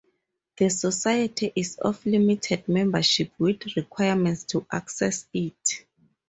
The 0.57 0.69
society 0.71 1.53
is 1.55 1.75
of 1.77 2.03
limited 2.07 2.67
membership 2.67 3.31
with 3.37 3.59
requirements 3.77 4.45
to 4.45 4.65
access 4.71 5.27
it. 5.31 5.85